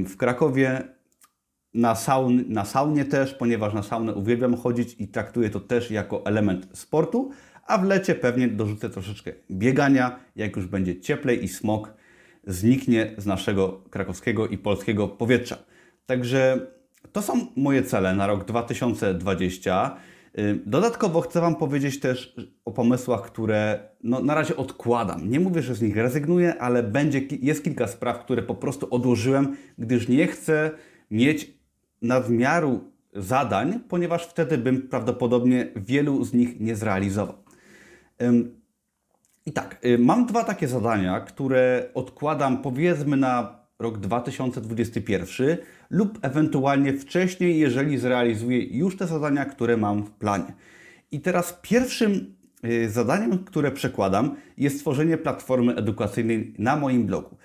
w 0.06 0.16
Krakowie, 0.16 0.82
na, 1.74 1.94
saun, 1.94 2.44
na 2.48 2.64
saunie 2.64 3.04
też, 3.04 3.34
ponieważ 3.34 3.74
na 3.74 3.82
saunę 3.82 4.14
uwielbiam 4.14 4.56
chodzić 4.56 4.96
i 4.98 5.08
traktuję 5.08 5.50
to 5.50 5.60
też 5.60 5.90
jako 5.90 6.26
element 6.26 6.68
sportu, 6.72 7.30
a 7.66 7.78
w 7.78 7.84
lecie 7.84 8.14
pewnie 8.14 8.48
dorzucę 8.48 8.90
troszeczkę 8.90 9.32
biegania, 9.50 10.20
jak 10.36 10.56
już 10.56 10.66
będzie 10.66 11.00
cieplej 11.00 11.44
i 11.44 11.48
smog 11.48 11.94
zniknie 12.46 13.14
z 13.18 13.26
naszego 13.26 13.84
krakowskiego 13.90 14.46
i 14.46 14.58
polskiego 14.58 15.08
powietrza. 15.08 15.58
Także 16.06 16.66
to 17.12 17.22
są 17.22 17.46
moje 17.56 17.82
cele 17.82 18.14
na 18.14 18.26
rok 18.26 18.44
2020. 18.44 19.96
Y, 20.38 20.60
dodatkowo 20.66 21.20
chcę 21.20 21.40
Wam 21.40 21.56
powiedzieć 21.56 22.00
też 22.00 22.36
o 22.64 22.70
pomysłach, 22.72 23.22
które 23.22 23.88
no, 24.02 24.20
na 24.20 24.34
razie 24.34 24.56
odkładam. 24.56 25.30
Nie 25.30 25.40
mówię, 25.40 25.62
że 25.62 25.74
z 25.74 25.82
nich 25.82 25.96
rezygnuję, 25.96 26.58
ale 26.58 26.82
będzie, 26.82 27.20
jest 27.40 27.64
kilka 27.64 27.86
spraw, 27.86 28.24
które 28.24 28.42
po 28.42 28.54
prostu 28.54 28.88
odłożyłem, 28.90 29.56
gdyż 29.78 30.08
nie 30.08 30.26
chcę 30.26 30.70
mieć 31.10 31.54
nadmiaru 32.02 32.80
zadań, 33.14 33.80
ponieważ 33.88 34.26
wtedy 34.26 34.58
bym 34.58 34.88
prawdopodobnie 34.88 35.68
wielu 35.76 36.24
z 36.24 36.32
nich 36.32 36.60
nie 36.60 36.76
zrealizował. 36.76 37.36
I 39.46 39.52
tak, 39.52 39.84
y, 39.84 39.98
mam 39.98 40.26
dwa 40.26 40.44
takie 40.44 40.68
zadania, 40.68 41.20
które 41.20 41.90
odkładam 41.94 42.62
powiedzmy 42.62 43.16
na 43.16 43.60
rok 43.78 43.98
2021 43.98 45.56
lub 45.90 46.18
ewentualnie 46.22 46.92
wcześniej, 46.92 47.58
jeżeli 47.58 47.98
zrealizuję 47.98 48.64
już 48.64 48.96
te 48.96 49.06
zadania, 49.06 49.44
które 49.44 49.76
mam 49.76 50.02
w 50.02 50.10
planie. 50.10 50.54
I 51.12 51.20
teraz 51.20 51.58
pierwszym 51.62 52.34
y, 52.64 52.90
zadaniem, 52.90 53.44
które 53.44 53.70
przekładam, 53.70 54.36
jest 54.56 54.76
stworzenie 54.76 55.18
platformy 55.18 55.76
edukacyjnej 55.76 56.54
na 56.58 56.76
moim 56.76 57.06
blogu. 57.06 57.36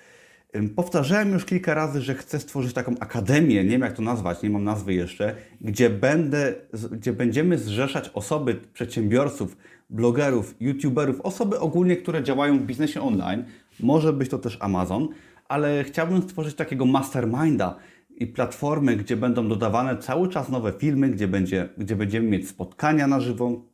Powtarzałem 0.76 1.32
już 1.32 1.44
kilka 1.44 1.74
razy, 1.74 2.00
że 2.00 2.14
chcę 2.14 2.40
stworzyć 2.40 2.72
taką 2.72 2.94
akademię, 3.00 3.64
nie 3.64 3.70
wiem 3.70 3.80
jak 3.80 3.92
to 3.92 4.02
nazwać, 4.02 4.42
nie 4.42 4.50
mam 4.50 4.64
nazwy 4.64 4.94
jeszcze, 4.94 5.34
gdzie, 5.60 5.90
będę, 5.90 6.54
gdzie 6.90 7.12
będziemy 7.12 7.58
zrzeszać 7.58 8.10
osoby, 8.14 8.54
przedsiębiorców, 8.72 9.56
blogerów, 9.90 10.54
youtuberów, 10.60 11.20
osoby 11.20 11.60
ogólnie, 11.60 11.96
które 11.96 12.22
działają 12.22 12.58
w 12.58 12.62
biznesie 12.62 13.02
online. 13.02 13.44
Może 13.80 14.12
być 14.12 14.30
to 14.30 14.38
też 14.38 14.58
Amazon, 14.60 15.08
ale 15.48 15.84
chciałbym 15.84 16.22
stworzyć 16.22 16.54
takiego 16.54 16.86
masterminda 16.86 17.76
i 18.16 18.26
platformy, 18.26 18.96
gdzie 18.96 19.16
będą 19.16 19.48
dodawane 19.48 19.98
cały 19.98 20.28
czas 20.28 20.48
nowe 20.48 20.72
filmy, 20.78 21.08
gdzie, 21.08 21.28
będzie, 21.28 21.68
gdzie 21.78 21.96
będziemy 21.96 22.28
mieć 22.28 22.48
spotkania 22.48 23.06
na 23.06 23.20
żywo, 23.20 23.64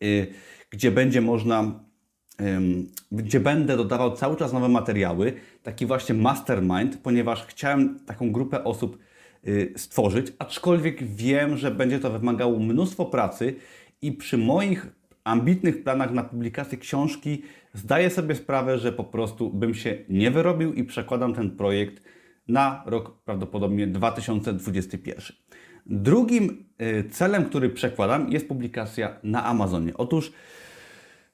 yy, 0.00 0.26
gdzie 0.70 0.90
będzie 0.90 1.20
można 1.20 1.84
gdzie 3.12 3.40
będę 3.40 3.76
dodawał 3.76 4.16
cały 4.16 4.36
czas 4.36 4.52
nowe 4.52 4.68
materiały, 4.68 5.32
taki 5.62 5.86
właśnie 5.86 6.14
mastermind, 6.14 6.98
ponieważ 7.02 7.46
chciałem 7.46 7.98
taką 8.06 8.32
grupę 8.32 8.64
osób 8.64 8.98
y, 9.46 9.72
stworzyć, 9.76 10.32
aczkolwiek 10.38 11.04
wiem, 11.04 11.56
że 11.56 11.70
będzie 11.70 11.98
to 11.98 12.10
wymagało 12.10 12.58
mnóstwo 12.58 13.04
pracy 13.04 13.54
i 14.02 14.12
przy 14.12 14.38
moich 14.38 14.86
ambitnych 15.24 15.82
planach 15.82 16.12
na 16.12 16.24
publikację 16.24 16.78
książki 16.78 17.42
zdaję 17.74 18.10
sobie 18.10 18.34
sprawę, 18.34 18.78
że 18.78 18.92
po 18.92 19.04
prostu 19.04 19.50
bym 19.50 19.74
się 19.74 19.98
nie 20.08 20.30
wyrobił 20.30 20.72
i 20.72 20.84
przekładam 20.84 21.34
ten 21.34 21.50
projekt 21.50 22.02
na 22.48 22.82
rok 22.86 23.22
prawdopodobnie 23.24 23.86
2021. 23.86 25.36
Drugim 25.86 26.64
y, 26.82 27.10
celem, 27.10 27.44
który 27.44 27.70
przekładam, 27.70 28.32
jest 28.32 28.48
publikacja 28.48 29.16
na 29.22 29.44
Amazonie. 29.44 29.92
Otóż 29.96 30.32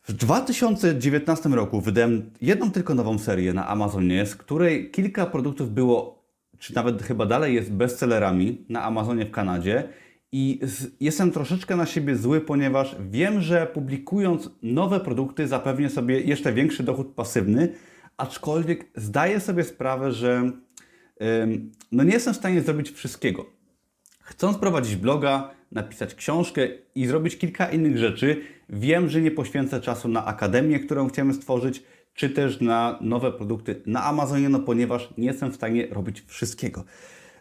w 0.02 0.12
2019 0.12 1.48
roku 1.48 1.80
wydałem 1.80 2.30
jedną 2.40 2.70
tylko 2.70 2.94
nową 2.94 3.18
serię 3.18 3.52
na 3.52 3.68
Amazonie, 3.68 4.26
z 4.26 4.36
której 4.36 4.90
kilka 4.90 5.26
produktów 5.26 5.74
było, 5.74 6.24
czy 6.58 6.74
nawet 6.74 7.02
chyba 7.02 7.26
dalej 7.26 7.54
jest 7.54 7.72
bestsellerami 7.72 8.64
na 8.68 8.82
Amazonie 8.82 9.26
w 9.26 9.30
Kanadzie. 9.30 9.88
I 10.32 10.60
jestem 11.00 11.30
troszeczkę 11.30 11.76
na 11.76 11.86
siebie 11.86 12.16
zły, 12.16 12.40
ponieważ 12.40 12.96
wiem, 13.10 13.40
że 13.40 13.66
publikując 13.66 14.50
nowe 14.62 15.00
produkty 15.00 15.48
zapewnię 15.48 15.90
sobie 15.90 16.20
jeszcze 16.20 16.52
większy 16.52 16.82
dochód 16.82 17.14
pasywny, 17.14 17.72
aczkolwiek 18.16 18.90
zdaję 18.94 19.40
sobie 19.40 19.64
sprawę, 19.64 20.12
że 20.12 20.50
no 21.92 22.04
nie 22.04 22.12
jestem 22.12 22.34
w 22.34 22.36
stanie 22.36 22.60
zrobić 22.60 22.90
wszystkiego. 22.90 23.46
Chcąc 24.20 24.58
prowadzić 24.58 24.96
bloga, 24.96 25.50
napisać 25.72 26.14
książkę 26.14 26.68
i 26.94 27.06
zrobić 27.06 27.38
kilka 27.38 27.70
innych 27.70 27.98
rzeczy, 27.98 28.42
wiem, 28.68 29.08
że 29.08 29.20
nie 29.20 29.30
poświęcę 29.30 29.80
czasu 29.80 30.08
na 30.08 30.24
akademię, 30.24 30.80
którą 30.80 31.08
chcemy 31.08 31.34
stworzyć, 31.34 31.82
czy 32.14 32.30
też 32.30 32.60
na 32.60 32.98
nowe 33.00 33.32
produkty 33.32 33.82
na 33.86 34.04
Amazonie, 34.04 34.48
no 34.48 34.58
ponieważ 34.58 35.14
nie 35.18 35.26
jestem 35.26 35.52
w 35.52 35.54
stanie 35.54 35.86
robić 35.86 36.22
wszystkiego. 36.26 36.84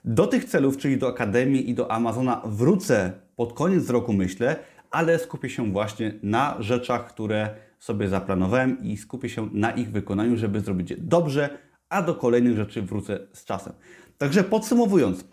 Do 0.05 0.27
tych 0.27 0.45
celów, 0.45 0.77
czyli 0.77 0.97
do 0.97 1.07
Akademii 1.07 1.69
i 1.69 1.73
do 1.73 1.91
Amazona, 1.91 2.41
wrócę 2.45 3.11
pod 3.35 3.53
koniec 3.53 3.89
roku, 3.89 4.13
myślę, 4.13 4.55
ale 4.91 5.19
skupię 5.19 5.49
się 5.49 5.71
właśnie 5.71 6.13
na 6.23 6.55
rzeczach, 6.59 7.07
które 7.07 7.49
sobie 7.79 8.07
zaplanowałem 8.07 8.83
i 8.83 8.97
skupię 8.97 9.29
się 9.29 9.49
na 9.53 9.71
ich 9.71 9.91
wykonaniu, 9.91 10.37
żeby 10.37 10.61
zrobić 10.61 10.91
je 10.91 10.97
dobrze, 10.97 11.49
a 11.89 12.01
do 12.01 12.15
kolejnych 12.15 12.55
rzeczy 12.55 12.81
wrócę 12.81 13.19
z 13.33 13.45
czasem. 13.45 13.73
Także 14.17 14.43
podsumowując, 14.43 15.23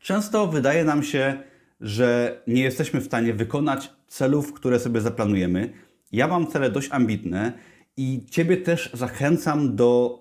często 0.00 0.46
wydaje 0.46 0.84
nam 0.84 1.02
się, 1.02 1.42
że 1.80 2.40
nie 2.46 2.62
jesteśmy 2.62 3.00
w 3.00 3.04
stanie 3.04 3.34
wykonać 3.34 3.92
celów, 4.08 4.52
które 4.52 4.80
sobie 4.80 5.00
zaplanujemy. 5.00 5.72
Ja 6.12 6.28
mam 6.28 6.46
cele 6.46 6.70
dość 6.70 6.88
ambitne 6.90 7.52
i 7.96 8.26
Ciebie 8.30 8.56
też 8.56 8.90
zachęcam 8.92 9.76
do 9.76 10.20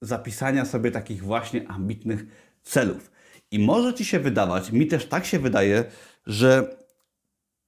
zapisania 0.00 0.64
sobie 0.64 0.90
takich 0.90 1.22
właśnie 1.22 1.68
ambitnych 1.68 2.26
celów. 2.62 3.10
I 3.50 3.58
może 3.58 3.94
Ci 3.94 4.04
się 4.04 4.20
wydawać, 4.20 4.72
mi 4.72 4.86
też 4.86 5.06
tak 5.06 5.24
się 5.24 5.38
wydaje, 5.38 5.84
że 6.26 6.76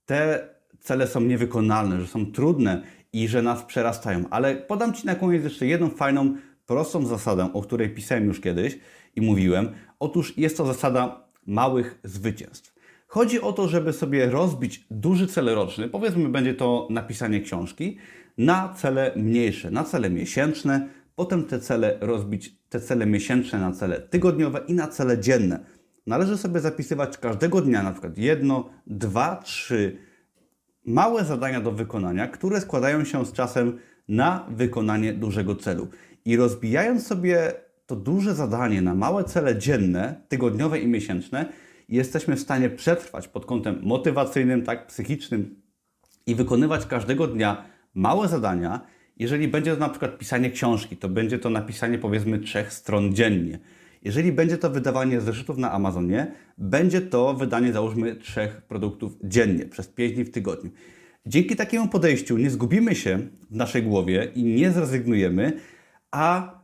te 0.06 0.48
cele 0.80 1.06
są 1.06 1.20
niewykonalne, 1.20 2.00
że 2.00 2.06
są 2.06 2.32
trudne 2.32 2.82
i 3.12 3.28
że 3.28 3.42
nas 3.42 3.64
przerastają. 3.64 4.24
Ale 4.30 4.56
podam 4.56 4.94
Ci 4.94 5.06
na 5.06 5.14
koniec 5.14 5.44
jeszcze 5.44 5.66
jedną 5.66 5.90
fajną, 5.90 6.36
prostą 6.66 7.06
zasadę, 7.06 7.52
o 7.52 7.62
której 7.62 7.90
pisałem 7.90 8.24
już 8.26 8.40
kiedyś 8.40 8.78
i 9.16 9.20
mówiłem. 9.20 9.68
Otóż 9.98 10.38
jest 10.38 10.56
to 10.56 10.66
zasada 10.66 11.28
małych 11.46 11.98
zwycięstw. 12.04 12.74
Chodzi 13.06 13.40
o 13.40 13.52
to, 13.52 13.68
żeby 13.68 13.92
sobie 13.92 14.26
rozbić 14.26 14.86
duży 14.90 15.26
cel 15.26 15.54
roczny, 15.54 15.88
powiedzmy 15.88 16.28
będzie 16.28 16.54
to 16.54 16.88
napisanie 16.90 17.40
książki, 17.40 17.98
na 18.38 18.74
cele 18.76 19.12
mniejsze, 19.16 19.70
na 19.70 19.84
cele 19.84 20.10
miesięczne, 20.10 20.88
potem 21.16 21.44
te 21.44 21.60
cele 21.60 21.98
rozbić, 22.00 22.56
te 22.68 22.80
cele 22.80 23.06
miesięczne 23.06 23.58
na 23.58 23.72
cele 23.72 24.00
tygodniowe 24.00 24.60
i 24.68 24.74
na 24.74 24.88
cele 24.88 25.18
dzienne. 25.18 25.64
Należy 26.06 26.38
sobie 26.38 26.60
zapisywać 26.60 27.18
każdego 27.18 27.60
dnia 27.60 27.82
na 27.82 27.92
przykład 27.92 28.18
jedno, 28.18 28.68
dwa, 28.86 29.36
trzy 29.36 29.96
małe 30.86 31.24
zadania 31.24 31.60
do 31.60 31.72
wykonania, 31.72 32.26
które 32.26 32.60
składają 32.60 33.04
się 33.04 33.26
z 33.26 33.32
czasem 33.32 33.78
na 34.08 34.46
wykonanie 34.50 35.12
dużego 35.12 35.56
celu. 35.56 35.88
I 36.24 36.36
rozbijając 36.36 37.06
sobie 37.06 37.52
to 37.86 37.96
duże 37.96 38.34
zadanie 38.34 38.82
na 38.82 38.94
małe 38.94 39.24
cele 39.24 39.58
dzienne, 39.58 40.20
tygodniowe 40.28 40.78
i 40.78 40.86
miesięczne, 40.86 41.46
jesteśmy 41.88 42.36
w 42.36 42.40
stanie 42.40 42.70
przetrwać 42.70 43.28
pod 43.28 43.46
kątem 43.46 43.80
motywacyjnym, 43.82 44.62
tak, 44.62 44.86
psychicznym 44.86 45.62
i 46.26 46.34
wykonywać 46.34 46.86
każdego 46.86 47.26
dnia 47.26 47.64
małe 47.94 48.28
zadania. 48.28 48.80
Jeżeli 49.16 49.48
będzie 49.48 49.74
to 49.74 49.80
na 49.80 49.88
przykład 49.88 50.18
pisanie 50.18 50.50
książki, 50.50 50.96
to 50.96 51.08
będzie 51.08 51.38
to 51.38 51.50
napisanie 51.50 51.98
powiedzmy 51.98 52.38
trzech 52.38 52.72
stron 52.72 53.14
dziennie. 53.14 53.58
Jeżeli 54.02 54.32
będzie 54.32 54.58
to 54.58 54.70
wydawanie 54.70 55.20
zeszytów 55.20 55.58
na 55.58 55.72
Amazonie, 55.72 56.32
będzie 56.58 57.00
to 57.00 57.34
wydanie 57.34 57.72
załóżmy 57.72 58.16
trzech 58.16 58.62
produktów 58.62 59.16
dziennie 59.24 59.66
przez 59.66 59.88
5 59.88 60.12
dni 60.14 60.24
w 60.24 60.30
tygodniu. 60.30 60.70
Dzięki 61.26 61.56
takiemu 61.56 61.88
podejściu 61.88 62.38
nie 62.38 62.50
zgubimy 62.50 62.94
się 62.94 63.18
w 63.50 63.56
naszej 63.56 63.82
głowie 63.82 64.28
i 64.34 64.44
nie 64.44 64.70
zrezygnujemy, 64.70 65.52
a 66.14 66.60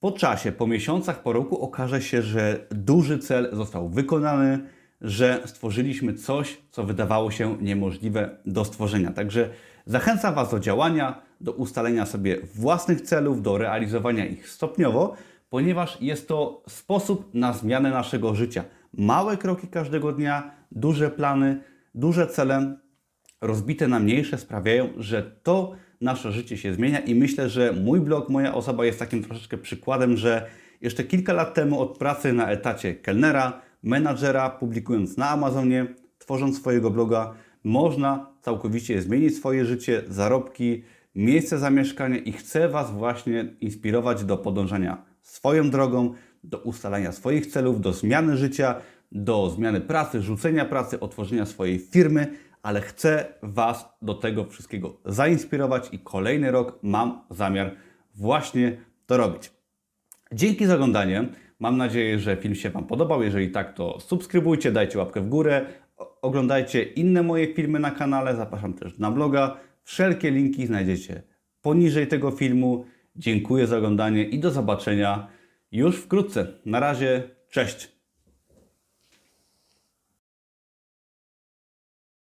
po 0.00 0.12
czasie, 0.12 0.52
po 0.52 0.66
miesiącach, 0.66 1.22
po 1.22 1.32
roku 1.32 1.60
okaże 1.60 2.02
się, 2.02 2.22
że 2.22 2.66
duży 2.70 3.18
cel 3.18 3.48
został 3.52 3.88
wykonany, 3.88 4.58
że 5.00 5.42
stworzyliśmy 5.44 6.14
coś, 6.14 6.58
co 6.70 6.84
wydawało 6.84 7.30
się 7.30 7.56
niemożliwe 7.60 8.38
do 8.46 8.64
stworzenia. 8.64 9.12
Także 9.12 9.50
zachęcam 9.86 10.34
Was 10.34 10.50
do 10.50 10.60
działania, 10.60 11.22
do 11.40 11.52
ustalenia 11.52 12.06
sobie 12.06 12.38
własnych 12.54 13.00
celów, 13.00 13.42
do 13.42 13.58
realizowania 13.58 14.26
ich 14.26 14.48
stopniowo, 14.48 15.16
ponieważ 15.50 15.98
jest 16.00 16.28
to 16.28 16.62
sposób 16.68 17.34
na 17.34 17.52
zmianę 17.52 17.90
naszego 17.90 18.34
życia. 18.34 18.64
Małe 18.92 19.36
kroki 19.36 19.68
każdego 19.68 20.12
dnia, 20.12 20.50
duże 20.72 21.10
plany, 21.10 21.60
duże 21.94 22.26
cele 22.26 22.76
rozbite 23.40 23.88
na 23.88 23.98
mniejsze 23.98 24.38
sprawiają, 24.38 24.88
że 24.96 25.22
to 25.22 25.72
nasze 26.04 26.32
życie 26.32 26.56
się 26.56 26.74
zmienia 26.74 26.98
i 26.98 27.14
myślę, 27.14 27.48
że 27.48 27.72
mój 27.72 28.00
blog, 28.00 28.28
moja 28.28 28.54
osoba 28.54 28.84
jest 28.84 28.98
takim 28.98 29.24
troszeczkę 29.24 29.58
przykładem, 29.58 30.16
że 30.16 30.46
jeszcze 30.80 31.04
kilka 31.04 31.32
lat 31.32 31.54
temu 31.54 31.80
od 31.80 31.98
pracy 31.98 32.32
na 32.32 32.50
etacie 32.50 32.94
kelnera, 32.94 33.60
menadżera, 33.82 34.50
publikując 34.50 35.16
na 35.16 35.30
Amazonie, 35.30 35.86
tworząc 36.18 36.56
swojego 36.56 36.90
bloga, 36.90 37.34
można 37.64 38.26
całkowicie 38.40 39.02
zmienić 39.02 39.36
swoje 39.36 39.64
życie, 39.64 40.02
zarobki, 40.08 40.82
miejsce 41.14 41.58
zamieszkania 41.58 42.18
i 42.18 42.32
chcę 42.32 42.68
Was 42.68 42.92
właśnie 42.92 43.54
inspirować 43.60 44.24
do 44.24 44.36
podążania 44.36 45.02
swoją 45.22 45.70
drogą, 45.70 46.14
do 46.44 46.58
ustalania 46.58 47.12
swoich 47.12 47.46
celów, 47.46 47.80
do 47.80 47.92
zmiany 47.92 48.36
życia, 48.36 48.74
do 49.12 49.50
zmiany 49.50 49.80
pracy, 49.80 50.22
rzucenia 50.22 50.64
pracy, 50.64 51.00
otworzenia 51.00 51.46
swojej 51.46 51.78
firmy, 51.78 52.26
ale 52.64 52.80
chcę 52.80 53.34
Was 53.42 53.88
do 54.02 54.14
tego 54.14 54.44
wszystkiego 54.44 55.00
zainspirować 55.04 55.88
i 55.92 55.98
kolejny 55.98 56.50
rok 56.50 56.78
mam 56.82 57.20
zamiar 57.30 57.76
właśnie 58.14 58.76
to 59.06 59.16
robić. 59.16 59.50
Dzięki 60.32 60.66
za 60.66 60.74
oglądanie. 60.74 61.28
Mam 61.58 61.76
nadzieję, 61.76 62.18
że 62.18 62.36
film 62.36 62.54
się 62.54 62.70
Wam 62.70 62.86
podobał. 62.86 63.22
Jeżeli 63.22 63.50
tak, 63.50 63.74
to 63.74 64.00
subskrybujcie, 64.00 64.72
dajcie 64.72 64.98
łapkę 64.98 65.20
w 65.20 65.28
górę. 65.28 65.66
Oglądajcie 66.22 66.82
inne 66.82 67.22
moje 67.22 67.54
filmy 67.54 67.78
na 67.78 67.90
kanale. 67.90 68.36
Zapraszam 68.36 68.74
też 68.74 68.98
na 68.98 69.10
bloga. 69.10 69.56
Wszelkie 69.82 70.30
linki 70.30 70.66
znajdziecie 70.66 71.22
poniżej 71.62 72.06
tego 72.06 72.30
filmu. 72.30 72.84
Dziękuję 73.16 73.66
za 73.66 73.76
oglądanie 73.76 74.24
i 74.24 74.38
do 74.38 74.50
zobaczenia 74.50 75.28
już 75.72 75.96
wkrótce. 75.96 76.46
Na 76.66 76.80
razie, 76.80 77.22
cześć! 77.50 77.93